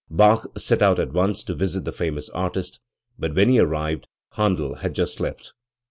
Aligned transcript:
Bach 0.09 0.47
set 0.57 0.81
out 0.81 0.97
at 0.99 1.13
once 1.13 1.43
to 1.43 1.53
visit 1.53 1.85
the 1.85 1.91
famous 1.91 2.27
artist; 2.29 2.79
but 3.19 3.35
when 3.35 3.49
he 3.49 3.59
arrived 3.59 4.07
Handel 4.31 4.77
had 4.77 4.95
just 4.95 5.19
left. 5.19 5.53